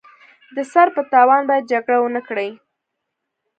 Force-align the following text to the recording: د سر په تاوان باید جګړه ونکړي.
د 0.55 0.57
سر 0.71 0.87
په 0.95 1.01
تاوان 1.11 1.41
باید 1.49 1.69
جګړه 1.73 1.97
ونکړي. 2.01 2.49